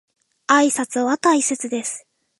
[0.47, 2.07] 挨拶は大切です。